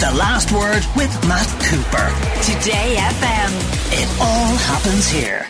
The 0.00 0.12
Last 0.12 0.52
Word 0.52 0.84
with 0.94 1.10
Matt 1.26 1.48
Cooper. 1.64 2.12
Today 2.44 2.94
FM. 2.98 3.50
It 4.00 4.08
all 4.20 4.54
happens 4.54 5.10
here. 5.10 5.44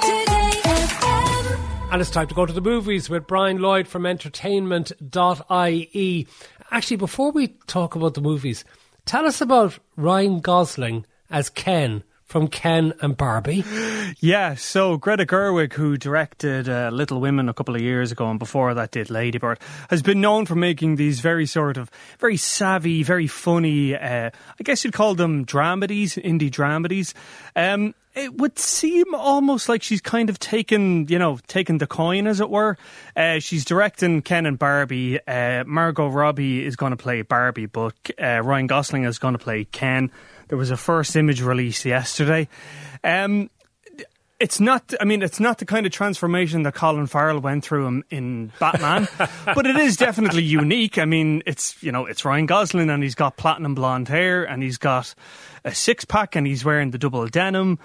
Today 0.00 0.50
FM 0.64 1.92
And 1.92 2.00
it's 2.00 2.10
time 2.10 2.26
to 2.26 2.34
go 2.34 2.44
to 2.44 2.52
the 2.52 2.60
movies 2.60 3.08
with 3.08 3.28
Brian 3.28 3.60
Lloyd 3.60 3.86
from 3.86 4.04
entertainment.ie. 4.04 6.26
Actually, 6.72 6.96
before 6.96 7.30
we 7.30 7.46
talk 7.68 7.94
about 7.94 8.14
the 8.14 8.20
movies, 8.20 8.64
tell 9.04 9.24
us 9.24 9.40
about 9.40 9.78
Ryan 9.94 10.40
Gosling 10.40 11.06
as 11.30 11.48
Ken 11.48 12.02
from 12.32 12.48
Ken 12.48 12.94
and 13.02 13.14
Barbie. 13.14 13.62
Yeah, 14.18 14.54
so 14.54 14.96
Greta 14.96 15.26
Gerwig, 15.26 15.74
who 15.74 15.98
directed 15.98 16.66
uh, 16.66 16.88
Little 16.90 17.20
Women 17.20 17.50
a 17.50 17.52
couple 17.52 17.74
of 17.74 17.82
years 17.82 18.10
ago 18.10 18.30
and 18.30 18.38
before 18.38 18.72
that 18.72 18.90
did 18.90 19.10
Ladybird, 19.10 19.58
has 19.90 20.00
been 20.00 20.22
known 20.22 20.46
for 20.46 20.54
making 20.54 20.96
these 20.96 21.20
very 21.20 21.44
sort 21.44 21.76
of 21.76 21.90
very 22.18 22.38
savvy, 22.38 23.02
very 23.02 23.26
funny, 23.26 23.94
uh, 23.94 24.30
I 24.30 24.62
guess 24.64 24.82
you'd 24.82 24.94
call 24.94 25.14
them 25.14 25.44
dramedies, 25.44 26.20
indie 26.22 26.50
dramedies. 26.50 27.12
Um, 27.54 27.94
it 28.14 28.34
would 28.34 28.58
seem 28.58 29.14
almost 29.14 29.68
like 29.68 29.82
she's 29.82 30.00
kind 30.00 30.30
of 30.30 30.38
taken, 30.38 31.08
you 31.08 31.18
know, 31.18 31.38
taken 31.48 31.78
the 31.78 31.86
coin, 31.86 32.26
as 32.26 32.40
it 32.40 32.48
were. 32.48 32.78
Uh, 33.14 33.40
she's 33.40 33.64
directing 33.66 34.22
Ken 34.22 34.46
and 34.46 34.58
Barbie. 34.58 35.20
Uh, 35.26 35.64
Margot 35.66 36.08
Robbie 36.08 36.64
is 36.64 36.76
going 36.76 36.90
to 36.90 36.96
play 36.96 37.20
Barbie, 37.22 37.66
but 37.66 37.94
uh, 38.18 38.40
Ryan 38.42 38.66
Gosling 38.66 39.04
is 39.04 39.18
going 39.18 39.32
to 39.32 39.38
play 39.38 39.64
Ken. 39.64 40.10
There 40.48 40.58
was 40.58 40.70
a 40.70 40.76
first 40.76 41.16
image 41.16 41.42
release 41.42 41.84
yesterday. 41.84 42.48
Um, 43.04 43.50
it's 44.42 44.58
not. 44.58 44.92
I 45.00 45.04
mean, 45.04 45.22
it's 45.22 45.38
not 45.38 45.58
the 45.58 45.64
kind 45.64 45.86
of 45.86 45.92
transformation 45.92 46.64
that 46.64 46.74
Colin 46.74 47.06
Farrell 47.06 47.38
went 47.38 47.64
through 47.64 47.86
in, 47.86 48.04
in 48.10 48.52
Batman, 48.58 49.06
but 49.44 49.66
it 49.66 49.76
is 49.76 49.96
definitely 49.96 50.42
unique. 50.42 50.98
I 50.98 51.04
mean, 51.04 51.44
it's 51.46 51.80
you 51.80 51.92
know, 51.92 52.06
it's 52.06 52.24
Ryan 52.24 52.46
Gosling, 52.46 52.90
and 52.90 53.02
he's 53.04 53.14
got 53.14 53.36
platinum 53.36 53.76
blonde 53.76 54.08
hair, 54.08 54.42
and 54.42 54.60
he's 54.60 54.78
got 54.78 55.14
a 55.64 55.72
six 55.72 56.04
pack, 56.04 56.34
and 56.34 56.44
he's 56.44 56.64
wearing 56.64 56.90
the 56.90 56.98
double 56.98 57.26
denim. 57.28 57.78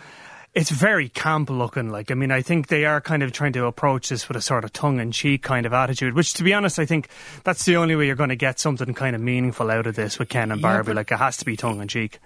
It's 0.55 0.71
very 0.71 1.09
camp 1.09 1.51
looking. 1.51 1.91
Like, 1.91 2.09
I 2.09 2.15
mean, 2.15 2.31
I 2.31 2.41
think 2.41 2.69
they 2.69 2.85
are 2.85 2.99
kind 3.01 3.21
of 3.21 3.31
trying 3.31 3.53
to 3.53 3.65
approach 3.65 4.09
this 4.09 4.27
with 4.27 4.37
a 4.37 4.41
sort 4.41 4.63
of 4.63 4.73
tongue 4.73 4.99
in 4.99 5.11
cheek 5.11 5.43
kind 5.43 5.67
of 5.67 5.73
attitude. 5.73 6.15
Which, 6.15 6.33
to 6.35 6.43
be 6.43 6.55
honest, 6.55 6.79
I 6.79 6.87
think 6.87 7.09
that's 7.43 7.65
the 7.65 7.75
only 7.75 7.95
way 7.95 8.07
you're 8.07 8.15
going 8.15 8.29
to 8.29 8.35
get 8.35 8.57
something 8.57 8.95
kind 8.95 9.15
of 9.15 9.21
meaningful 9.21 9.69
out 9.69 9.85
of 9.85 9.93
this 9.93 10.17
with 10.17 10.29
Ken 10.29 10.51
and 10.51 10.59
Barbie. 10.59 10.93
like, 10.93 11.11
it 11.11 11.19
has 11.19 11.37
to 11.37 11.45
be 11.45 11.55
tongue 11.55 11.79
in 11.79 11.87
cheek. 11.87 12.17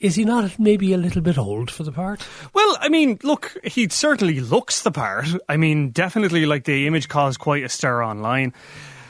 Is 0.00 0.14
he 0.14 0.24
not 0.24 0.60
maybe 0.60 0.92
a 0.92 0.96
little 0.96 1.22
bit 1.22 1.36
old 1.36 1.72
for 1.72 1.82
the 1.82 1.90
part? 1.90 2.24
Well, 2.54 2.78
I 2.80 2.88
mean, 2.88 3.18
look, 3.24 3.56
he 3.64 3.88
certainly 3.88 4.38
looks 4.38 4.82
the 4.82 4.92
part. 4.92 5.26
I 5.48 5.56
mean, 5.56 5.90
definitely, 5.90 6.46
like 6.46 6.64
the 6.64 6.86
image 6.86 7.08
caused 7.08 7.40
quite 7.40 7.64
a 7.64 7.68
stir 7.68 8.04
online. 8.04 8.52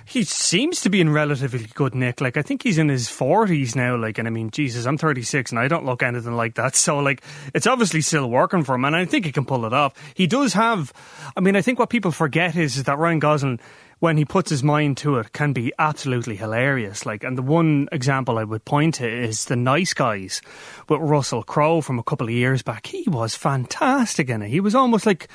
He 0.07 0.25
seems 0.25 0.81
to 0.81 0.89
be 0.89 1.03
in 1.03 1.11
relatively 1.11 1.67
good 1.75 1.95
nick. 1.95 2.23
Like, 2.23 2.39
I 2.39 2.43
think 2.43 2.63
he's 2.63 2.79
in 2.79 2.89
his 2.89 3.11
forties 3.11 3.77
now. 3.77 3.97
Like, 3.97 4.17
and 4.17 4.27
I 4.27 4.31
mean, 4.31 4.51
Jesus, 4.51 4.87
I'm 4.87 4.97
36 4.97 5.51
and 5.51 5.59
I 5.59 5.69
don't 5.69 5.85
look 5.85 6.03
anything 6.03 6.33
like 6.33 6.55
that. 6.55 6.75
So, 6.89 7.01
like, 7.01 7.23
it's 7.53 7.67
obviously 7.67 8.01
still 8.01 8.31
working 8.31 8.65
for 8.65 8.75
him, 8.75 8.87
and 8.87 8.97
I 8.97 9.05
think 9.05 9.27
he 9.27 9.33
can 9.33 9.45
pull 9.45 9.67
it 9.67 9.75
off. 9.75 9.93
He 10.15 10.27
does 10.27 10.55
have. 10.55 10.95
I 11.37 11.41
mean, 11.41 11.55
I 11.55 11.61
think 11.61 11.79
what 11.79 11.91
people 11.91 12.13
forget 12.13 12.57
is, 12.57 12.79
is 12.79 12.85
that 12.85 12.97
Ryan 12.97 13.19
Gosling. 13.19 13.61
When 14.01 14.17
he 14.17 14.25
puts 14.25 14.51
his 14.51 14.63
mind 14.63 14.97
to 14.99 15.17
it, 15.17 15.33
can 15.33 15.53
be 15.53 15.73
absolutely 15.79 16.37
hilarious. 16.37 17.05
Like, 17.05 17.25
and 17.25 17.37
the 17.37 17.43
one 17.43 17.89
example 17.91 18.39
I 18.39 18.45
would 18.45 18.65
point 18.65 18.95
to 18.97 19.09
is 19.09 19.47
the 19.47 19.57
Nice 19.57 19.93
Guys 19.93 20.41
with 20.89 21.01
Russell 21.01 21.43
Crowe 21.43 21.81
from 21.81 21.99
a 21.99 22.05
couple 22.05 22.29
of 22.29 22.33
years 22.33 22.63
back. 22.63 22.87
He 22.87 23.05
was 23.09 23.35
fantastic 23.35 24.29
in 24.29 24.43
it. 24.43 24.51
He 24.51 24.61
was 24.61 24.75
almost 24.75 25.05
like 25.05 25.29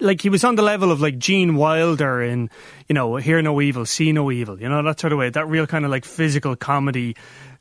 like 0.00 0.20
he 0.20 0.28
was 0.28 0.44
on 0.44 0.56
the 0.56 0.62
level 0.62 0.90
of 0.90 1.00
like 1.00 1.18
Gene 1.18 1.56
Wilder 1.56 2.22
in, 2.22 2.50
you 2.88 2.94
know, 2.94 3.16
Hear 3.16 3.40
No 3.42 3.60
Evil, 3.60 3.86
See 3.86 4.12
No 4.12 4.30
Evil, 4.30 4.60
you 4.60 4.68
know, 4.68 4.82
that 4.82 5.00
sort 5.00 5.12
of 5.12 5.18
way. 5.18 5.30
That 5.30 5.48
real 5.48 5.66
kind 5.66 5.84
of 5.84 5.90
like 5.90 6.04
physical 6.04 6.56
comedy, 6.56 7.16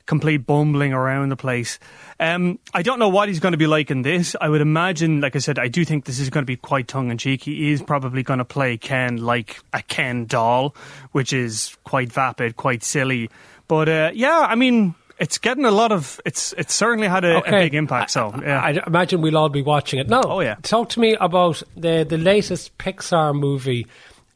complete 0.06 0.46
bumbling 0.46 0.94
around 0.94 1.30
the 1.30 1.36
place. 1.36 1.80
Um, 2.20 2.60
I 2.74 2.82
don't 2.82 3.00
know 3.00 3.10
what 3.10 3.28
he's 3.28 3.40
going 3.40 3.54
to 3.54 3.58
be 3.58 3.68
like 3.68 3.92
in 3.92 4.02
this. 4.02 4.36
I 4.40 4.50
would 4.50 4.62
imagine, 4.62 5.22
like 5.22 5.36
I 5.36 5.40
said, 5.40 5.60
I 5.60 5.68
do 5.68 5.86
think 5.86 6.06
this 6.06 6.20
is 6.20 6.30
going 6.30 6.44
to 6.44 6.48
be 6.48 6.58
quite 6.58 6.88
tongue 6.88 7.12
in 7.12 7.18
cheek. 7.18 7.44
He 7.44 7.72
is 7.72 7.82
probably 7.82 8.24
going 8.24 8.40
to 8.40 8.46
play 8.46 8.78
Ken 8.78 9.18
like 9.18 9.60
a 9.72 9.82
Ken 9.82 10.26
doll, 10.26 10.76
which 11.12 11.34
is 11.34 11.78
quite 11.84 12.12
vapid, 12.12 12.56
quite 12.56 12.84
silly. 12.84 13.30
But 13.68 13.90
uh, 13.90 14.12
yeah, 14.14 14.46
I 14.50 14.56
mean, 14.56 14.96
it's 15.20 15.38
getting 15.38 15.66
a 15.66 15.72
lot 15.72 15.92
of. 15.92 16.20
It's 16.26 16.54
it's 16.58 16.74
certainly 16.74 17.08
had 17.08 17.24
a, 17.24 17.38
a 17.38 17.52
big 17.52 17.74
impact. 17.74 18.12
So 18.12 18.34
yeah. 18.42 18.62
I, 18.62 18.70
I 18.70 18.84
imagine 18.88 19.22
we'll 19.22 19.38
all 19.38 19.50
be 19.50 19.62
watching 19.62 20.00
it. 20.00 20.10
No. 20.10 20.22
Oh, 20.24 20.40
yeah. 20.42 20.56
Talk 20.64 20.90
to 20.90 21.00
me 21.00 21.16
about 21.20 21.64
the 21.78 22.06
the 22.08 22.18
latest 22.18 22.78
Pixar 22.78 23.38
movie. 23.38 23.88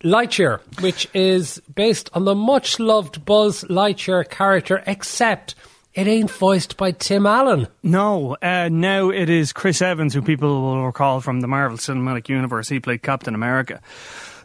Lightyear, 0.04 0.60
which 0.82 1.08
is 1.14 1.62
based 1.74 2.10
on 2.14 2.26
the 2.26 2.36
much 2.36 2.80
loved 2.80 3.26
Buzz 3.26 3.64
Lightyear 3.64 4.30
character, 4.30 4.84
except 4.86 5.56
it 5.94 6.08
ain't 6.08 6.30
voiced 6.30 6.78
by 6.78 6.92
Tim 6.92 7.26
Allen. 7.26 7.68
No, 7.82 8.38
uh, 8.42 8.70
now 8.72 9.10
it 9.10 9.30
is 9.30 9.52
Chris 9.52 9.82
Evans, 9.82 10.14
who 10.14 10.22
people 10.22 10.62
will 10.62 10.86
recall 10.86 11.22
from 11.22 11.42
the 11.42 11.48
Marvel 11.48 11.78
Cinematic 11.78 12.30
Universe. 12.30 12.70
He 12.70 12.80
played 12.80 13.02
Captain 13.02 13.34
America. 13.34 13.82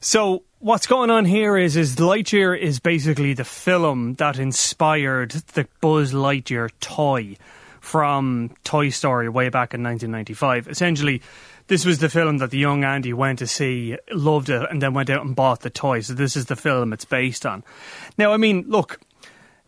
So 0.00 0.44
what's 0.60 0.86
going 0.86 1.10
on 1.10 1.26
here 1.26 1.56
is 1.58 1.76
is 1.76 1.96
Lightyear 1.96 2.58
is 2.58 2.80
basically 2.80 3.34
the 3.34 3.44
film 3.44 4.14
that 4.14 4.38
inspired 4.38 5.32
the 5.52 5.69
Buzz 5.80 6.12
Lightyear 6.14 6.70
toy 6.80 7.36
from 7.80 8.50
Toy 8.64 8.88
Story 8.88 9.28
way 9.28 9.48
back 9.48 9.74
in 9.74 9.82
1995. 9.82 10.69
Essentially, 10.69 11.20
this 11.69 11.84
was 11.84 11.99
the 11.99 12.09
film 12.09 12.39
that 12.39 12.50
the 12.50 12.59
young 12.59 12.84
Andy 12.84 13.12
went 13.12 13.39
to 13.41 13.47
see, 13.47 13.97
loved 14.11 14.49
it, 14.49 14.67
and 14.71 14.83
then 14.83 14.95
went 14.95 15.11
out 15.11 15.25
and 15.25 15.34
bought 15.34 15.61
the 15.61 15.71
toy. 15.71 16.00
So 16.00 16.15
this 16.15 16.37
is 16.37 16.47
the 16.47 16.56
film 16.56 16.93
it's 16.93 17.05
based 17.05 17.47
on. 17.47 17.65
Now, 18.19 18.33
I 18.33 18.37
mean, 18.37 18.65
look, 18.69 19.00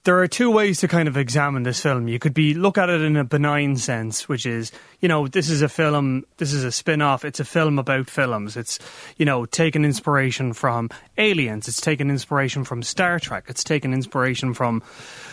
there 0.05 0.19
are 0.19 0.29
two 0.29 0.51
ways 0.51 0.81
to 0.81 0.89
kind 0.89 1.09
of 1.09 1.17
examine 1.17 1.63
this 1.63 1.81
film. 1.81 2.09
You 2.09 2.19
could 2.19 2.35
be 2.35 2.53
look 2.53 2.77
at 2.77 2.91
it 2.91 3.01
in 3.01 3.17
a 3.17 3.25
benign 3.25 3.77
sense, 3.77 4.29
which 4.29 4.45
is, 4.45 4.71
you 5.01 5.09
know, 5.09 5.27
this 5.27 5.49
is 5.49 5.63
a 5.63 5.69
film, 5.69 6.25
this 6.37 6.53
is 6.53 6.63
a 6.63 6.71
spin-off, 6.71 7.25
it's 7.25 7.41
a 7.41 7.45
film 7.45 7.79
about 7.79 8.11
films. 8.11 8.55
It's, 8.55 8.79
you 9.17 9.25
know, 9.25 9.47
taken 9.47 9.83
inspiration 9.83 10.53
from 10.53 10.91
Aliens, 11.17 11.69
it's 11.69 11.81
taken 11.81 12.11
inspiration 12.11 12.65
from 12.65 12.83
Star 12.83 13.19
Trek, 13.19 13.45
it's 13.49 13.65
taken 13.65 13.95
inspiration 13.95 14.53
from 14.53 14.83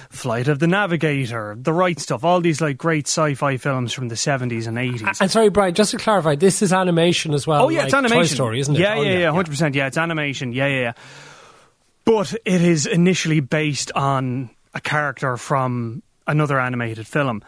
Flight 0.09 0.47
of 0.47 0.59
the 0.59 0.67
Navigator, 0.67 1.57
The 1.59 1.73
Right 1.73 1.99
Stuff, 1.99 2.23
all 2.23 2.39
these 2.39 2.61
like 2.61 2.77
great 2.77 3.07
sci-fi 3.07 3.57
films 3.57 3.91
from 3.91 4.07
the 4.07 4.15
70s 4.15 4.67
and 4.67 4.77
80s. 4.77 5.19
And 5.19 5.29
sorry, 5.29 5.49
Brian, 5.49 5.73
just 5.73 5.91
to 5.91 5.97
clarify, 5.97 6.35
this 6.35 6.61
is 6.61 6.71
animation 6.71 7.33
as 7.33 7.45
well. 7.45 7.65
Oh 7.65 7.69
yeah, 7.69 7.83
it's 7.83 7.93
animation. 7.93 8.19
Toy 8.19 8.25
Story, 8.25 8.59
isn't 8.61 8.75
it? 8.75 8.79
Yeah, 8.79 8.95
Oh, 8.95 9.01
yeah, 9.01 9.17
yeah, 9.19 9.31
hundred 9.31 9.49
percent. 9.49 9.75
Yeah, 9.75 9.87
it's 9.87 9.97
animation. 9.97 10.53
Yeah, 10.53 10.67
yeah, 10.67 10.79
yeah. 10.79 10.93
But 12.05 12.33
it 12.45 12.61
is 12.61 12.85
initially 12.85 13.41
based 13.41 13.91
on 13.93 14.49
a 14.73 14.81
character 14.81 15.37
from 15.37 16.03
another 16.27 16.59
animated 16.59 17.07
film, 17.07 17.43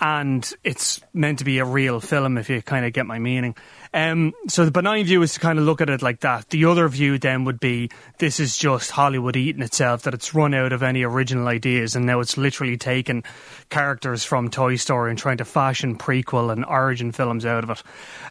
and 0.00 0.52
it's 0.62 1.00
meant 1.12 1.40
to 1.40 1.44
be 1.44 1.58
a 1.58 1.64
real 1.64 2.00
film. 2.00 2.38
If 2.38 2.50
you 2.50 2.62
kind 2.62 2.86
of 2.86 2.92
get 2.92 3.06
my 3.06 3.18
meaning. 3.18 3.56
Um, 3.94 4.34
so 4.48 4.64
the 4.64 4.70
benign 4.70 5.04
view 5.06 5.22
is 5.22 5.34
to 5.34 5.40
kind 5.40 5.58
of 5.58 5.64
look 5.64 5.80
at 5.80 5.88
it 5.90 6.02
like 6.02 6.20
that. 6.20 6.48
The 6.50 6.66
other 6.66 6.88
view 6.88 7.18
then 7.18 7.44
would 7.44 7.58
be 7.60 7.90
this 8.18 8.38
is 8.40 8.56
just 8.56 8.90
Hollywood 8.90 9.36
eating 9.36 9.62
itself, 9.62 10.02
that 10.02 10.14
it's 10.14 10.34
run 10.34 10.52
out 10.54 10.72
of 10.72 10.82
any 10.82 11.02
original 11.04 11.48
ideas, 11.48 11.96
and 11.96 12.04
now 12.06 12.20
it's 12.20 12.36
literally 12.36 12.76
taken 12.76 13.24
characters 13.70 14.24
from 14.24 14.50
Toy 14.50 14.76
Story 14.76 15.10
and 15.10 15.18
trying 15.18 15.38
to 15.38 15.44
fashion 15.44 15.96
prequel 15.96 16.52
and 16.52 16.64
origin 16.64 17.12
films 17.12 17.44
out 17.46 17.64
of 17.64 17.70
it. 17.70 17.82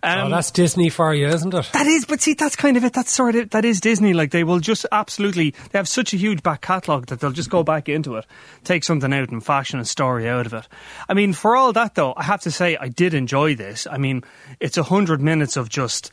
Oh, 0.04 0.08
Um, 0.26 0.32
that's 0.32 0.52
Disney 0.52 0.90
for 0.90 1.14
you, 1.14 1.28
isn't 1.28 1.54
it? 1.54 1.70
that 1.74 1.88
is, 1.88 2.06
but 2.06 2.22
see, 2.22 2.34
that's 2.34 2.56
kind 2.56 2.78
of 2.78 2.84
it. 2.84 2.94
That's 2.94 3.12
sort 3.12 3.36
of 3.36 3.50
that 3.52 3.66
is 3.66 3.80
Disney. 3.82 4.14
Like 4.14 4.32
they 4.32 4.44
will 4.44 4.60
just 4.60 4.86
absolutely. 4.92 5.52
They 5.72 5.80
have 5.80 5.88
such 5.88 6.14
a 6.14 6.18
huge 6.18 6.44
back 6.44 6.62
catalogue 6.62 7.08
that 7.08 7.20
they'll 7.20 7.32
just 7.32 7.50
go 7.50 7.64
back 7.64 7.90
into 7.90 8.16
it, 8.16 8.26
take 8.64 8.84
something 8.84 9.14
out, 9.14 9.30
and 9.30 9.44
fashion 9.44 9.80
a 9.80 9.86
story 9.86 10.28
out 10.28 10.46
of 10.46 10.54
it. 10.54 10.68
I 11.10 11.14
mean, 11.14 11.34
for 11.34 11.56
all 11.56 11.74
that 11.74 11.96
though, 11.96 12.14
I 12.16 12.24
have 12.24 12.42
to 12.42 12.52
say 12.52 12.78
I 12.78 12.88
did 12.90 13.14
enjoy 13.14 13.56
this. 13.56 13.88
I 13.90 13.98
mean, 13.98 14.24
it's 14.60 14.78
a 14.78 14.84
hundred 14.84 15.22
minutes 15.22 15.47
of 15.56 15.70
just, 15.70 16.12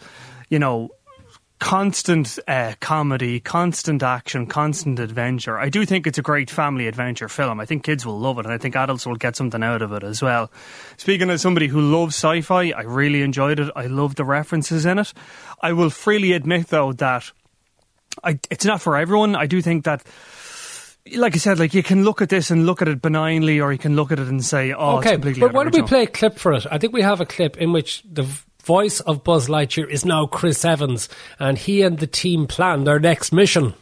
you 0.49 0.59
know. 0.59 0.91
Constant 1.61 2.39
uh, 2.47 2.75
comedy, 2.81 3.41
constant 3.41 4.03
action, 4.03 4.47
constant 4.47 4.99
adventure. 4.99 5.57
I 5.57 5.71
do 5.71 5.87
think 5.87 6.07
it's 6.07 6.19
a 6.19 6.23
great 6.23 6.51
family 6.51 6.89
adventure 6.89 7.29
film. 7.29 7.59
I 7.59 7.65
think 7.65 7.85
kids 7.85 8.05
will 8.05 8.19
love 8.19 8.39
it, 8.39 8.45
and 8.45 8.53
I 8.53 8.59
think 8.59 8.77
adults 8.77 9.07
will 9.07 9.15
get 9.15 9.35
something 9.35 9.63
out 9.63 9.81
of 9.81 9.93
it 9.93 10.03
as 10.03 10.21
well. 10.21 10.51
Speaking 10.99 11.31
as 11.31 11.41
somebody 11.41 11.69
who 11.69 11.81
loves 11.81 12.17
sci 12.17 12.43
fi, 12.43 12.73
I 12.73 12.83
really 12.83 13.23
enjoyed 13.23 13.61
it. 13.61 13.71
I 13.75 13.87
love 13.87 14.17
the 14.17 14.25
references 14.25 14.85
in 14.85 14.99
it. 14.99 15.15
I 15.63 15.73
will 15.73 15.89
freely 15.89 16.33
admit, 16.33 16.67
though, 16.67 16.93
that 16.95 17.33
I, 18.23 18.39
it's 18.51 18.65
not 18.65 18.81
for 18.83 18.97
everyone. 18.97 19.35
I 19.35 19.47
do 19.47 19.61
think 19.63 19.85
that, 19.85 20.03
like 21.17 21.35
I 21.35 21.39
said, 21.39 21.59
like 21.59 21.75
you 21.75 21.83
can 21.83 22.05
look 22.05 22.23
at 22.23 22.29
this 22.29 22.51
and 22.51 22.67
look 22.67 22.83
at 22.83 22.89
it 22.89 23.03
benignly, 23.03 23.61
or 23.61 23.73
you 23.73 23.79
can 23.79 23.97
look 23.97 24.13
at 24.13 24.19
it 24.19 24.29
and 24.29 24.45
say, 24.45 24.73
"Oh, 24.73 24.99
it's 24.99 25.07
okay, 25.07 25.15
completely." 25.15 25.41
but 25.41 25.53
why 25.53 25.65
don't 25.65 25.75
we 25.75 25.83
play 25.83 26.03
a 26.03 26.07
clip 26.07 26.39
for 26.39 26.53
it? 26.53 26.67
I 26.71 26.79
think 26.79 26.93
we 26.93 27.03
have 27.03 27.21
a 27.21 27.27
clip 27.27 27.57
in 27.57 27.73
which 27.73 28.03
the 28.11 28.27
voice 28.65 29.01
of 29.01 29.23
Buzz 29.23 29.49
Lightyear 29.49 29.89
is 29.89 30.05
now 30.05 30.27
Chris 30.27 30.65
Evans, 30.65 31.09
and 31.39 31.59
he 31.59 31.83
and 31.83 31.99
the 31.99 32.07
team 32.07 32.47
plan 32.47 32.85
their 32.85 32.99
next 32.99 33.33
mission. 33.33 33.75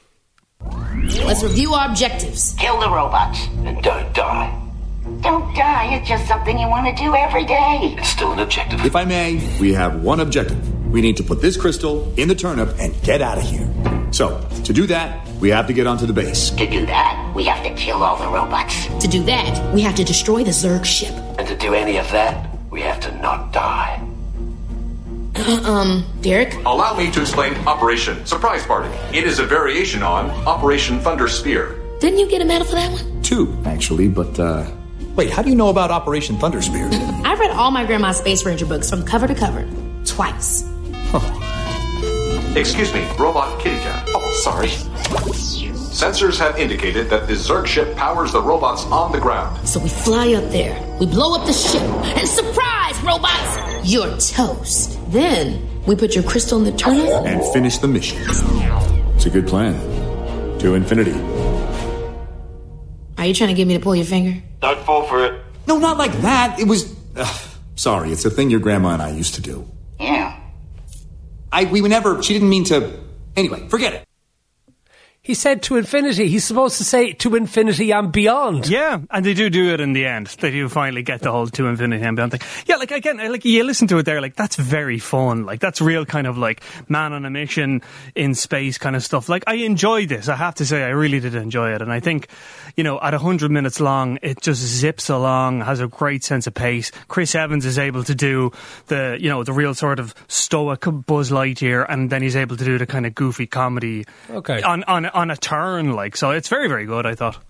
Let's 1.25 1.43
review 1.43 1.75
our 1.75 1.89
objectives. 1.91 2.55
Kill 2.59 2.79
the 2.81 2.89
robots. 2.89 3.47
And 3.65 3.83
don't 3.83 4.15
die. 4.15 4.59
Don't 5.21 5.55
die. 5.55 5.95
It's 5.97 6.09
just 6.09 6.27
something 6.27 6.59
you 6.59 6.69
want 6.69 6.97
to 6.97 7.03
do 7.03 7.15
every 7.15 7.45
day. 7.45 7.97
It's 7.99 8.09
still 8.09 8.33
an 8.33 8.39
objective. 8.39 8.85
If 8.85 8.95
I 8.95 9.05
may, 9.05 9.59
we 9.61 9.73
have 9.73 10.03
one 10.03 10.21
objective. 10.21 10.61
We 10.93 11.01
need 11.01 11.17
to 11.17 11.23
put 11.23 11.41
this 11.41 11.57
crystal 11.57 12.13
in 12.17 12.29
the 12.29 12.35
turnip 12.35 12.75
and 12.79 13.01
get 13.03 13.23
out 13.23 13.39
of 13.39 13.45
here. 13.45 13.69
So, 14.13 14.47
to 14.65 14.73
do 14.73 14.87
that, 14.89 15.27
we 15.41 15.49
have 15.49 15.67
to 15.67 15.73
get 15.73 15.87
onto 15.87 16.07
the 16.07 16.13
base. 16.13 16.51
To 16.51 16.69
do 16.69 16.85
that, 16.87 17.33
we 17.35 17.45
have 17.45 17.65
to 17.65 17.75
kill 17.75 18.03
all 18.03 18.17
the 18.17 18.29
robots. 18.29 18.87
To 19.01 19.09
do 19.09 19.23
that, 19.25 19.75
we 19.75 19.81
have 19.81 19.95
to 19.97 20.05
destroy 20.05 20.45
the 20.45 20.51
Zurg 20.51 20.85
ship. 20.85 21.15
And 21.39 21.49
to 21.49 21.57
do 21.57 21.73
any 21.73 21.97
of 21.97 22.11
that, 22.13 22.51
we 22.71 22.83
have 22.83 23.01
to 23.01 23.17
not 23.19 23.53
die. 23.53 24.02
Um, 25.43 26.05
Derek? 26.21 26.55
Allow 26.65 26.97
me 26.97 27.11
to 27.11 27.21
explain 27.21 27.55
Operation 27.67 28.25
Surprise 28.27 28.65
Party. 28.65 28.89
It 29.17 29.25
is 29.25 29.39
a 29.39 29.45
variation 29.45 30.03
on 30.03 30.31
Operation 30.47 31.01
Thunder 31.01 31.29
Spear. 31.29 31.79
Didn't 32.01 32.19
you 32.19 32.29
get 32.29 32.43
a 32.43 32.45
medal 32.45 32.67
for 32.67 32.75
that 32.75 32.93
one? 32.93 33.23
Two, 33.23 33.57
actually, 33.65 34.09
but, 34.09 34.39
uh. 34.39 34.71
Wait, 35.17 35.31
how 35.31 35.43
do 35.43 35.51
you 35.51 35.57
know 35.57 35.69
about 35.69 35.91
Operation 35.91 36.39
Thunder 36.39 36.63
Spear? 36.63 36.89
I 36.93 37.35
read 37.39 37.51
all 37.51 37.71
my 37.71 37.85
grandma's 37.85 38.19
Space 38.19 38.45
Ranger 38.47 38.67
books 38.67 38.89
from 38.89 39.05
cover 39.05 39.27
to 39.27 39.35
cover. 39.35 39.69
Twice. 40.05 40.65
Excuse 42.57 42.93
me, 42.93 43.03
Robot 43.19 43.61
Kitty 43.61 43.79
Cat. 43.81 44.05
Oh, 44.09 44.41
sorry. 44.43 44.69
Sensors 44.69 46.39
have 46.39 46.59
indicated 46.59 47.11
that 47.11 47.27
the 47.27 47.35
Zurg 47.35 47.67
ship 47.67 47.95
powers 47.97 48.33
the 48.33 48.41
robots 48.41 48.85
on 48.87 49.13
the 49.13 49.21
ground. 49.21 49.69
So 49.69 49.79
we 49.81 49.89
fly 49.89 50.33
up 50.35 50.51
there, 50.51 50.79
we 50.99 51.07
blow 51.07 51.35
up 51.39 51.47
the 51.47 51.53
ship, 51.53 51.83
and 51.83 52.29
surprise, 52.29 53.01
robots! 53.03 53.91
You're 53.91 54.17
toast. 54.19 54.99
Then 55.13 55.69
we 55.87 55.95
put 55.95 56.15
your 56.15 56.25
crystal 56.25 56.59
in 56.59 56.65
the 56.65 56.73
tunnel 56.73 57.27
And 57.27 57.45
finish 57.53 57.77
the 57.79 57.89
mission. 57.89 58.19
It's 59.15 59.27
a 59.27 59.31
good 59.31 59.47
plan. 59.47 59.75
To 60.61 60.75
infinity. 60.75 61.13
Are 63.19 63.27
you 63.27 63.35
trying 63.35 63.49
to 63.49 63.55
get 63.55 63.67
me 63.67 63.75
to 63.75 63.81
pull 63.81 63.95
your 63.95 64.07
finger? 64.07 64.43
Don't 64.61 64.79
fall 64.87 65.05
for 65.05 65.25
it. 65.25 65.41
No, 65.67 65.79
not 65.79 65.99
like 65.99 66.13
that. 66.23 66.59
It 66.59 66.67
was. 66.67 66.97
Uh, 67.15 67.25
sorry, 67.77 68.11
it's 68.11 68.25
a 68.25 68.31
thing 68.31 68.49
your 68.49 68.61
grandma 68.61 68.95
and 68.95 69.03
I 69.03 69.11
used 69.11 69.35
to 69.35 69.43
do. 69.43 69.69
Yeah. 70.01 70.39
I 71.53 71.65
we 71.65 71.81
never. 71.83 72.23
She 72.23 72.33
didn't 72.33 72.49
mean 72.49 72.65
to. 72.65 72.99
Anyway, 73.37 73.69
forget 73.69 73.93
it. 73.93 74.09
He 75.25 75.35
said 75.35 75.63
to 75.63 75.77
infinity. 75.77 76.27
He's 76.27 76.43
supposed 76.43 76.79
to 76.79 76.85
say 76.85 77.13
to 77.13 77.37
infinity 77.37 77.93
and 77.93 78.11
beyond. 78.11 78.67
Yeah, 78.67 78.99
and 79.09 79.25
they 79.25 79.35
do 79.35 79.51
do 79.51 79.73
it 79.73 79.81
in 79.81 79.93
the 79.93 80.05
end. 80.05 80.27
They 80.27 80.51
do 80.51 80.69
finally 80.69 81.05
get 81.05 81.21
the 81.21 81.31
whole 81.31 81.47
to 81.47 81.67
infinity 81.69 82.03
and 82.03 82.17
beyond 82.17 82.33
thing. 82.33 82.41
Yeah, 82.67 82.75
like 82.75 82.91
again, 82.91 83.21
uh, 83.21 83.31
like 83.31 83.45
you 83.45 83.63
listen 83.63 83.87
to 83.87 83.99
it 83.99 84.03
there, 84.03 84.21
like 84.21 84.35
that's 84.35 84.57
very 84.57 84.99
fun. 84.99 85.47
Like 85.47 85.61
that's 85.61 85.81
real 85.81 86.05
kind 86.05 86.27
of 86.27 86.39
like 86.39 86.61
man 86.89 87.13
on 87.13 87.25
a 87.25 87.31
mission 87.31 87.83
in 88.17 88.35
space 88.35 88.79
kind 88.79 88.97
of 88.97 89.05
stuff. 89.05 89.29
Like 89.29 89.45
I 89.47 89.55
enjoy 89.55 90.07
this. 90.07 90.29
I 90.29 90.35
have 90.35 90.57
to 90.57 90.67
say, 90.67 90.83
I 90.83 90.89
really 90.89 91.21
did 91.21 91.37
enjoy 91.37 91.73
it, 91.73 91.83
and 91.83 91.93
I 91.93 92.01
think, 92.01 92.27
you 92.75 92.83
know, 92.83 92.99
at 93.01 93.15
hundred 93.15 93.53
minutes 93.53 93.79
long, 93.79 94.19
it 94.23 94.41
just 94.41 94.61
zips 94.61 95.09
along, 95.09 95.61
has 95.61 95.79
a 95.79 95.87
great 95.87 96.25
sense 96.25 96.49
of 96.49 96.55
pace. 96.55 96.91
Chris 97.07 97.37
Evans 97.37 97.65
is 97.65 97.79
able 97.79 98.03
to 98.03 98.15
do 98.17 98.51
the, 98.89 99.17
you 99.21 99.29
know, 99.29 99.45
the 99.45 99.53
real 99.53 99.73
sort 99.73 100.01
of 100.01 100.17
stoic 100.27 100.81
Buzz 100.81 101.31
Lightyear, 101.31 101.87
and 101.89 102.11
then 102.11 102.23
he's 102.23 102.35
able 102.35 102.57
to 102.57 102.65
do 102.65 102.77
the 102.77 102.87
kind 102.87 103.07
of 103.07 103.15
goofy 103.15 103.47
comedy. 103.47 104.05
Okay. 104.29 104.63
On 104.63 104.83
on 104.83 105.12
on 105.15 105.31
a 105.31 105.37
turn, 105.37 105.93
like 105.93 106.17
so, 106.17 106.31
it's 106.31 106.49
very 106.49 106.69
very 106.69 106.87
good. 106.87 107.07
I 107.07 107.15
thought. 107.15 107.43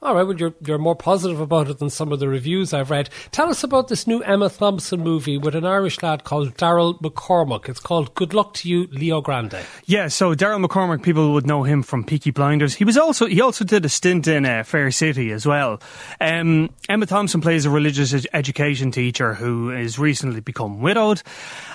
All 0.00 0.14
right, 0.14 0.22
well, 0.22 0.36
you're, 0.36 0.54
you're 0.64 0.78
more 0.78 0.94
positive 0.94 1.40
about 1.40 1.68
it 1.68 1.80
than 1.80 1.90
some 1.90 2.12
of 2.12 2.20
the 2.20 2.28
reviews 2.28 2.72
I've 2.72 2.88
read. 2.88 3.10
Tell 3.32 3.50
us 3.50 3.64
about 3.64 3.88
this 3.88 4.06
new 4.06 4.22
Emma 4.22 4.48
Thompson 4.48 5.00
movie 5.00 5.38
with 5.38 5.56
an 5.56 5.64
Irish 5.64 6.00
lad 6.04 6.22
called 6.22 6.54
Daryl 6.54 7.00
McCormack. 7.00 7.68
It's 7.68 7.80
called 7.80 8.14
Good 8.14 8.32
Luck 8.32 8.54
to 8.54 8.68
You, 8.68 8.86
Leo 8.92 9.20
Grande. 9.20 9.58
Yeah, 9.86 10.06
so 10.06 10.36
Daryl 10.36 10.64
McCormack, 10.64 11.02
people 11.02 11.32
would 11.32 11.48
know 11.48 11.64
him 11.64 11.82
from 11.82 12.04
Peaky 12.04 12.30
Blinders. 12.30 12.76
He 12.76 12.84
was 12.84 12.96
also 12.96 13.26
he 13.26 13.40
also 13.40 13.64
did 13.64 13.84
a 13.84 13.88
stint 13.88 14.28
in 14.28 14.46
uh, 14.46 14.62
Fair 14.62 14.92
City 14.92 15.32
as 15.32 15.44
well. 15.44 15.80
Um, 16.20 16.70
Emma 16.88 17.06
Thompson 17.06 17.40
plays 17.40 17.64
a 17.64 17.70
religious 17.70 18.14
ed- 18.14 18.28
education 18.32 18.92
teacher 18.92 19.34
who 19.34 19.72
is 19.72 19.98
recently 19.98 20.38
become 20.38 20.80
widowed, 20.80 21.22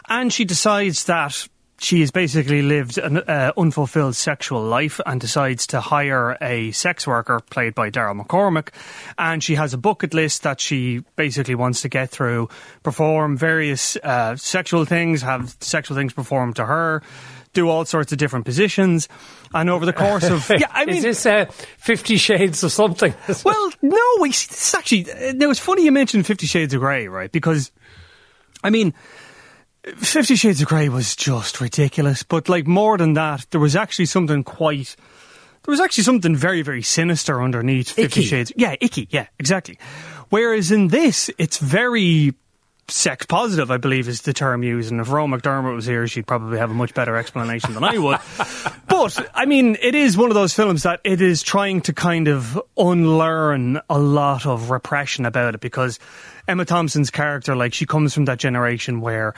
and 0.07 0.31
she 0.31 0.45
decides 0.45 1.03
that 1.06 1.45
she 1.79 1.99
has 2.01 2.11
basically 2.11 2.61
lived 2.61 2.97
an 2.97 3.17
uh, 3.17 3.51
unfulfilled 3.57 4.15
sexual 4.15 4.61
life 4.63 5.01
and 5.05 5.19
decides 5.19 5.67
to 5.67 5.81
hire 5.81 6.37
a 6.39 6.71
sex 6.71 7.05
worker 7.05 7.39
played 7.49 7.75
by 7.75 7.89
Daryl 7.89 8.19
McCormack. 8.21 8.69
And 9.17 9.43
she 9.43 9.55
has 9.55 9.73
a 9.73 9.77
bucket 9.77 10.13
list 10.13 10.43
that 10.43 10.61
she 10.61 11.03
basically 11.15 11.55
wants 11.55 11.81
to 11.81 11.89
get 11.89 12.09
through, 12.09 12.47
perform 12.83 13.35
various 13.37 13.97
uh, 13.97 14.35
sexual 14.37 14.85
things, 14.85 15.21
have 15.23 15.55
sexual 15.59 15.97
things 15.97 16.13
performed 16.13 16.55
to 16.57 16.65
her. 16.65 17.01
Do 17.53 17.69
all 17.69 17.85
sorts 17.85 18.11
of 18.11 18.17
different 18.17 18.45
positions, 18.45 19.07
and 19.53 19.69
over 19.69 19.85
the 19.85 19.93
course 19.93 20.27
of 20.27 20.49
yeah, 20.49 20.65
I 20.71 20.85
mean, 20.85 20.95
Is 20.95 21.03
this 21.03 21.25
uh, 21.27 21.45
Fifty 21.77 22.17
Shades 22.17 22.63
of 22.63 22.71
something? 22.71 23.13
well, 23.45 23.71
no, 23.83 24.01
we 24.21 24.29
this 24.29 24.69
is 24.69 24.73
actually. 24.73 25.11
uh, 25.11 25.33
It 25.39 25.47
was 25.47 25.59
funny 25.59 25.83
you 25.83 25.91
mentioned 25.91 26.25
Fifty 26.25 26.47
Shades 26.47 26.73
of 26.73 26.79
Grey, 26.79 27.07
right? 27.07 27.31
Because, 27.31 27.71
I 28.63 28.71
mean, 28.71 28.95
Fifty 29.97 30.35
Shades 30.35 30.62
of 30.62 30.68
Grey 30.68 30.89
was 30.89 31.15
just 31.15 31.59
ridiculous. 31.59 32.24
But 32.24 32.47
like 32.47 32.65
more 32.68 32.97
than 32.97 33.13
that, 33.13 33.45
there 33.51 33.59
was 33.59 33.75
actually 33.75 34.06
something 34.06 34.44
quite. 34.44 34.95
There 35.63 35.71
was 35.71 35.80
actually 35.80 36.03
something 36.06 36.35
very, 36.35 36.62
very 36.62 36.81
sinister 36.81 37.41
underneath 37.41 37.91
Fifty 37.91 38.21
Icky. 38.21 38.30
Shades. 38.30 38.51
Yeah, 38.56 38.75
icky. 38.80 39.07
Yeah, 39.12 39.27
exactly. 39.39 39.77
Whereas 40.30 40.71
in 40.71 40.88
this, 40.88 41.30
it's 41.38 41.57
very 41.57 42.33
sex 42.88 43.25
positive, 43.25 43.71
I 43.71 43.77
believe 43.77 44.07
is 44.07 44.21
the 44.21 44.33
term 44.33 44.63
used. 44.63 44.91
And 44.91 45.00
if 45.00 45.09
Ro 45.09 45.25
McDermott 45.25 45.75
was 45.75 45.85
here, 45.85 46.07
she'd 46.07 46.27
probably 46.27 46.57
have 46.57 46.71
a 46.71 46.74
much 46.74 46.94
better 46.94 47.15
explanation 47.15 47.74
than 47.74 47.83
I 47.83 47.97
would. 47.97 48.19
but, 48.88 49.31
I 49.33 49.45
mean, 49.45 49.77
it 49.81 49.95
is 49.95 50.18
one 50.18 50.30
of 50.30 50.35
those 50.35 50.53
films 50.53 50.83
that 50.83 51.01
it 51.03 51.21
is 51.21 51.44
trying 51.44 51.81
to 51.81 51.94
kind 51.94 52.27
of 52.27 52.62
unlearn 52.77 53.80
a 53.89 54.00
lot 54.00 54.45
of 54.45 54.69
repression 54.69 55.25
about 55.25 55.56
it 55.56 55.62
because 55.62 56.00
Emma 56.47 56.65
Thompson's 56.65 57.09
character, 57.09 57.56
like, 57.56 57.74
she 57.74 57.85
comes 57.85 58.13
from 58.13 58.25
that 58.25 58.39
generation 58.39 59.01
where 59.01 59.33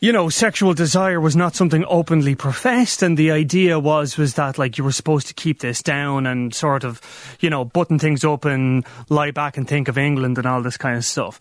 you 0.00 0.12
know, 0.12 0.28
sexual 0.28 0.74
desire 0.74 1.20
was 1.20 1.34
not 1.34 1.56
something 1.56 1.84
openly 1.88 2.34
professed, 2.34 3.02
and 3.02 3.16
the 3.16 3.32
idea 3.32 3.80
was 3.80 4.16
was 4.16 4.34
that 4.34 4.56
like 4.58 4.78
you 4.78 4.84
were 4.84 4.92
supposed 4.92 5.26
to 5.26 5.34
keep 5.34 5.58
this 5.58 5.82
down 5.82 6.26
and 6.26 6.54
sort 6.54 6.84
of, 6.84 7.00
you 7.40 7.50
know, 7.50 7.64
button 7.64 7.98
things 7.98 8.24
up 8.24 8.44
and 8.44 8.86
lie 9.08 9.32
back 9.32 9.56
and 9.56 9.66
think 9.66 9.88
of 9.88 9.98
England 9.98 10.38
and 10.38 10.46
all 10.46 10.62
this 10.62 10.76
kind 10.76 10.96
of 10.96 11.04
stuff. 11.04 11.40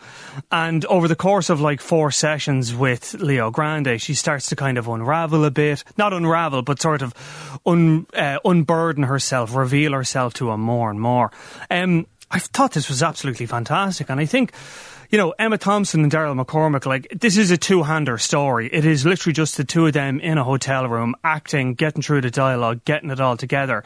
And 0.51 0.83
over 0.85 1.07
the 1.07 1.15
course 1.15 1.49
of 1.49 1.61
like 1.61 1.81
four 1.81 2.09
sessions 2.09 2.73
with 2.73 3.13
Leo 3.15 3.51
Grande, 3.51 4.01
she 4.01 4.15
starts 4.15 4.47
to 4.49 4.55
kind 4.55 4.77
of 4.77 4.87
unravel 4.87 5.45
a 5.45 5.51
bit, 5.51 5.83
not 5.97 6.13
unravel, 6.13 6.63
but 6.63 6.81
sort 6.81 7.01
of 7.01 7.13
un, 7.65 8.07
uh, 8.15 8.39
unburden 8.43 9.03
herself, 9.03 9.55
reveal 9.55 9.93
herself 9.93 10.33
to 10.35 10.49
him 10.49 10.61
more 10.61 10.89
and 10.89 10.99
more. 10.99 11.31
Um, 11.69 12.07
I 12.31 12.39
thought 12.39 12.73
this 12.73 12.89
was 12.89 13.03
absolutely 13.03 13.45
fantastic, 13.45 14.09
and 14.09 14.19
I 14.19 14.25
think 14.25 14.51
you 15.09 15.17
know, 15.17 15.33
Emma 15.39 15.57
Thompson 15.57 16.03
and 16.03 16.11
Daryl 16.11 16.39
McCormack, 16.39 16.85
like, 16.85 17.07
this 17.19 17.37
is 17.37 17.51
a 17.51 17.57
two 17.57 17.83
hander 17.83 18.17
story. 18.17 18.69
It 18.71 18.85
is 18.85 19.05
literally 19.05 19.33
just 19.33 19.57
the 19.57 19.63
two 19.63 19.85
of 19.87 19.93
them 19.93 20.19
in 20.19 20.37
a 20.37 20.43
hotel 20.43 20.87
room, 20.87 21.15
acting, 21.23 21.73
getting 21.75 22.01
through 22.01 22.21
the 22.21 22.31
dialogue, 22.31 22.83
getting 22.85 23.09
it 23.09 23.19
all 23.19 23.37
together. 23.37 23.83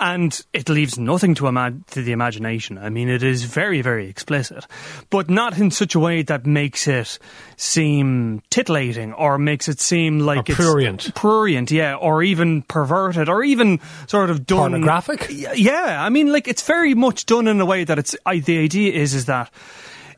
And 0.00 0.38
it 0.52 0.68
leaves 0.68 0.98
nothing 0.98 1.34
to, 1.36 1.46
ima- 1.46 1.74
to 1.92 2.02
the 2.02 2.12
imagination. 2.12 2.78
I 2.78 2.90
mean, 2.90 3.08
it 3.08 3.22
is 3.22 3.44
very, 3.44 3.80
very 3.80 4.08
explicit, 4.08 4.66
but 5.10 5.30
not 5.30 5.58
in 5.58 5.70
such 5.70 5.94
a 5.94 6.00
way 6.00 6.22
that 6.22 6.44
makes 6.46 6.86
it 6.86 7.18
seem 7.56 8.42
titillating 8.50 9.12
or 9.14 9.38
makes 9.38 9.68
it 9.68 9.80
seem 9.80 10.20
like 10.20 10.38
Or 10.38 10.52
it's 10.52 10.54
prurient. 10.56 11.14
prurient, 11.14 11.70
yeah, 11.70 11.94
or 11.94 12.22
even 12.22 12.62
perverted, 12.62 13.28
or 13.28 13.42
even 13.42 13.80
sort 14.06 14.30
of 14.30 14.46
done 14.46 14.72
Pornographic? 14.72 15.26
Yeah, 15.30 15.96
I 16.04 16.08
mean, 16.10 16.30
like 16.32 16.48
it's 16.48 16.62
very 16.62 16.94
much 16.94 17.24
done 17.26 17.48
in 17.48 17.60
a 17.60 17.66
way 17.66 17.84
that 17.84 17.98
it's. 17.98 18.14
I, 18.26 18.40
the 18.40 18.58
idea 18.58 18.92
is 18.92 19.14
is 19.14 19.24
that 19.26 19.50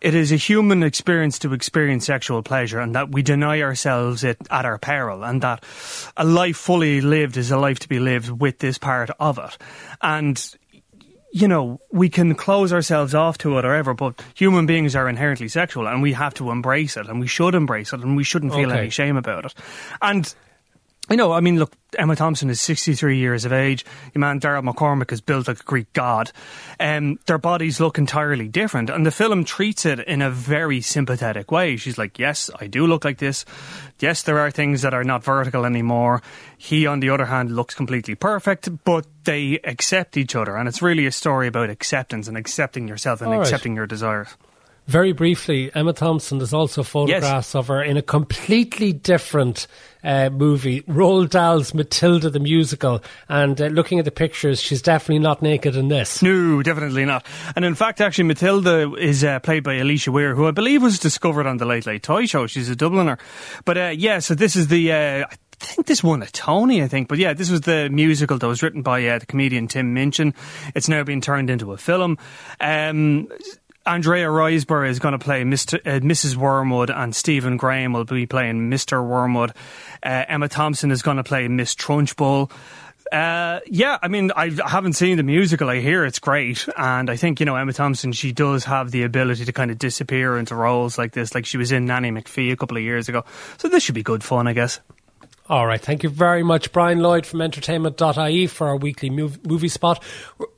it 0.00 0.14
is 0.14 0.32
a 0.32 0.36
human 0.36 0.82
experience 0.82 1.38
to 1.40 1.52
experience 1.52 2.06
sexual 2.06 2.42
pleasure, 2.42 2.80
and 2.80 2.94
that 2.94 3.10
we 3.10 3.22
deny 3.22 3.60
ourselves 3.62 4.24
it 4.24 4.38
at 4.50 4.64
our 4.64 4.78
peril, 4.78 5.24
and 5.24 5.42
that 5.42 5.64
a 6.16 6.24
life 6.24 6.56
fully 6.56 7.00
lived 7.00 7.36
is 7.36 7.50
a 7.50 7.58
life 7.58 7.78
to 7.80 7.88
be 7.88 7.98
lived 7.98 8.30
with 8.30 8.58
this 8.58 8.78
part 8.78 9.10
of 9.18 9.38
it, 9.38 9.56
and. 10.02 10.54
You 11.30 11.46
know, 11.46 11.78
we 11.92 12.08
can 12.08 12.34
close 12.34 12.72
ourselves 12.72 13.14
off 13.14 13.36
to 13.38 13.58
it 13.58 13.66
or 13.66 13.74
ever, 13.74 13.92
but 13.92 14.18
human 14.34 14.64
beings 14.64 14.96
are 14.96 15.06
inherently 15.06 15.48
sexual 15.48 15.86
and 15.86 16.00
we 16.00 16.14
have 16.14 16.32
to 16.34 16.50
embrace 16.50 16.96
it 16.96 17.06
and 17.06 17.20
we 17.20 17.26
should 17.26 17.54
embrace 17.54 17.92
it 17.92 18.00
and 18.00 18.16
we 18.16 18.24
shouldn't 18.24 18.54
feel 18.54 18.70
Okay. 18.70 18.78
any 18.80 18.88
shame 18.88 19.18
about 19.18 19.44
it. 19.44 19.54
And 20.00 20.34
I 21.10 21.16
know, 21.16 21.32
I 21.32 21.40
mean, 21.40 21.58
look, 21.58 21.72
Emma 21.98 22.16
Thompson 22.16 22.50
is 22.50 22.60
63 22.60 23.16
years 23.16 23.46
of 23.46 23.52
age. 23.52 23.84
Your 24.14 24.20
man 24.20 24.40
Daryl 24.40 24.62
McCormack 24.62 25.10
is 25.10 25.22
built 25.22 25.48
like 25.48 25.60
a 25.60 25.64
Greek 25.64 25.90
god. 25.94 26.30
Um, 26.78 27.18
their 27.26 27.38
bodies 27.38 27.80
look 27.80 27.96
entirely 27.96 28.46
different, 28.46 28.90
and 28.90 29.06
the 29.06 29.10
film 29.10 29.44
treats 29.44 29.86
it 29.86 30.00
in 30.00 30.20
a 30.20 30.30
very 30.30 30.82
sympathetic 30.82 31.50
way. 31.50 31.76
She's 31.76 31.96
like, 31.96 32.18
Yes, 32.18 32.50
I 32.60 32.66
do 32.66 32.86
look 32.86 33.04
like 33.04 33.18
this. 33.18 33.46
Yes, 34.00 34.22
there 34.22 34.38
are 34.38 34.50
things 34.50 34.82
that 34.82 34.92
are 34.92 35.04
not 35.04 35.24
vertical 35.24 35.64
anymore. 35.64 36.20
He, 36.58 36.86
on 36.86 37.00
the 37.00 37.10
other 37.10 37.26
hand, 37.26 37.56
looks 37.56 37.74
completely 37.74 38.14
perfect, 38.14 38.68
but 38.84 39.06
they 39.24 39.58
accept 39.64 40.18
each 40.18 40.36
other, 40.36 40.56
and 40.56 40.68
it's 40.68 40.82
really 40.82 41.06
a 41.06 41.12
story 41.12 41.46
about 41.46 41.70
acceptance 41.70 42.28
and 42.28 42.36
accepting 42.36 42.86
yourself 42.86 43.22
and 43.22 43.30
right. 43.30 43.40
accepting 43.40 43.74
your 43.74 43.86
desires. 43.86 44.28
Very 44.88 45.12
briefly, 45.12 45.70
Emma 45.74 45.92
Thompson, 45.92 46.38
there's 46.38 46.54
also 46.54 46.82
photographs 46.82 47.54
of 47.54 47.66
her 47.66 47.82
in 47.82 47.98
a 47.98 48.02
completely 48.02 48.94
different 48.94 49.66
uh, 50.02 50.30
movie, 50.30 50.80
Roald 50.82 51.28
Dahl's 51.28 51.74
Matilda 51.74 52.30
the 52.30 52.40
Musical. 52.40 53.02
And 53.28 53.60
uh, 53.60 53.66
looking 53.66 53.98
at 53.98 54.06
the 54.06 54.10
pictures, 54.10 54.62
she's 54.62 54.80
definitely 54.80 55.18
not 55.18 55.42
naked 55.42 55.76
in 55.76 55.88
this. 55.88 56.22
No, 56.22 56.62
definitely 56.62 57.04
not. 57.04 57.26
And 57.54 57.66
in 57.66 57.74
fact, 57.74 58.00
actually, 58.00 58.24
Matilda 58.24 58.94
is 58.94 59.22
uh, 59.22 59.40
played 59.40 59.62
by 59.62 59.74
Alisha 59.74 60.08
Weir, 60.08 60.34
who 60.34 60.46
I 60.46 60.52
believe 60.52 60.82
was 60.82 60.98
discovered 60.98 61.46
on 61.46 61.58
the 61.58 61.66
Late 61.66 61.84
Late 61.84 62.02
Toy 62.02 62.24
Show. 62.24 62.46
She's 62.46 62.70
a 62.70 62.76
Dubliner. 62.76 63.18
But 63.66 63.76
uh, 63.76 63.92
yeah, 63.94 64.20
so 64.20 64.34
this 64.34 64.56
is 64.56 64.68
the. 64.68 64.90
Uh, 64.90 65.26
I 65.60 65.64
think 65.64 65.86
this 65.86 66.02
won 66.02 66.22
a 66.22 66.26
Tony, 66.28 66.82
I 66.82 66.88
think. 66.88 67.08
But 67.08 67.18
yeah, 67.18 67.34
this 67.34 67.50
was 67.50 67.60
the 67.62 67.90
musical 67.90 68.38
that 68.38 68.46
was 68.46 68.62
written 68.62 68.80
by 68.80 69.06
uh, 69.06 69.18
the 69.18 69.26
comedian 69.26 69.68
Tim 69.68 69.92
Minchin. 69.92 70.32
It's 70.74 70.88
now 70.88 71.02
been 71.02 71.20
turned 71.20 71.50
into 71.50 71.72
a 71.72 71.76
film. 71.76 72.16
Um, 72.58 73.28
Andrea 73.88 74.26
Riseborough 74.26 74.88
is 74.88 74.98
going 74.98 75.12
to 75.12 75.18
play 75.18 75.44
Mr., 75.44 75.74
uh, 75.86 76.00
Mrs. 76.00 76.36
Wormwood, 76.36 76.90
and 76.90 77.16
Stephen 77.16 77.56
Graham 77.56 77.94
will 77.94 78.04
be 78.04 78.26
playing 78.26 78.70
Mr. 78.70 79.02
Wormwood. 79.04 79.52
Uh, 80.02 80.24
Emma 80.28 80.46
Thompson 80.48 80.90
is 80.90 81.00
going 81.00 81.16
to 81.16 81.24
play 81.24 81.48
Miss 81.48 81.74
Trunchbull. 81.74 82.50
Uh, 83.10 83.60
yeah, 83.66 83.96
I 84.02 84.08
mean, 84.08 84.30
I 84.36 84.50
haven't 84.66 84.92
seen 84.92 85.16
the 85.16 85.22
musical. 85.22 85.70
I 85.70 85.80
hear 85.80 86.04
it's 86.04 86.18
great, 86.18 86.68
and 86.76 87.08
I 87.08 87.16
think 87.16 87.40
you 87.40 87.46
know 87.46 87.56
Emma 87.56 87.72
Thompson. 87.72 88.12
She 88.12 88.32
does 88.32 88.64
have 88.64 88.90
the 88.90 89.04
ability 89.04 89.46
to 89.46 89.52
kind 89.52 89.70
of 89.70 89.78
disappear 89.78 90.36
into 90.36 90.54
roles 90.54 90.98
like 90.98 91.12
this, 91.12 91.34
like 91.34 91.46
she 91.46 91.56
was 91.56 91.72
in 91.72 91.86
Nanny 91.86 92.10
McPhee 92.10 92.52
a 92.52 92.56
couple 92.56 92.76
of 92.76 92.82
years 92.82 93.08
ago. 93.08 93.24
So 93.56 93.68
this 93.68 93.82
should 93.82 93.94
be 93.94 94.02
good 94.02 94.22
fun, 94.22 94.46
I 94.46 94.52
guess. 94.52 94.80
All 95.48 95.66
right. 95.66 95.80
Thank 95.80 96.02
you 96.02 96.10
very 96.10 96.42
much, 96.42 96.72
Brian 96.72 96.98
Lloyd 97.00 97.24
from 97.24 97.40
entertainment.ie 97.40 98.46
for 98.48 98.68
our 98.68 98.76
weekly 98.76 99.08
movie 99.08 99.68
spot. 99.68 100.04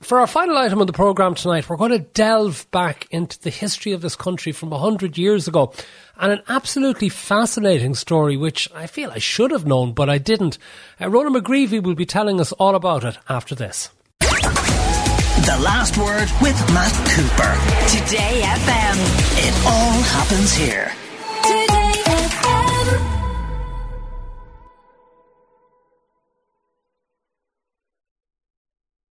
For 0.03 0.19
our 0.19 0.27
final 0.27 0.59
item 0.59 0.81
on 0.81 0.89
the 0.89 0.93
programme 0.93 1.37
tonight, 1.37 1.69
we're 1.69 1.77
going 1.77 1.93
to 1.93 2.01
delve 2.01 2.69
back 2.73 3.07
into 3.13 3.41
the 3.41 3.51
history 3.51 3.93
of 3.93 4.01
this 4.01 4.17
country 4.17 4.51
from 4.51 4.71
100 4.71 5.17
years 5.17 5.47
ago 5.47 5.73
and 6.19 6.33
an 6.33 6.43
absolutely 6.49 7.09
fascinating 7.09 7.95
story 7.95 8.37
which 8.37 8.69
I 8.75 8.89
feel 8.89 9.13
I 9.13 9.19
should 9.19 9.53
have 9.53 9.65
known, 9.65 9.93
but 9.93 10.11
I 10.11 10.19
didn't. 10.19 10.59
Uh, 11.01 11.09
Ronan 11.09 11.41
McGreevy 11.41 11.81
will 11.81 11.95
be 11.95 12.07
telling 12.07 12.41
us 12.41 12.51
all 12.53 12.75
about 12.75 13.05
it 13.05 13.17
after 13.29 13.55
this. 13.55 13.91
The 14.19 15.59
last 15.63 15.97
word 15.99 16.29
with 16.43 16.59
Matt 16.75 16.93
Cooper. 17.09 17.55
Today 17.89 18.43
FM. 18.43 18.99
It 19.39 19.67
all 19.67 20.03
happens 20.03 20.53
here. 20.53 20.93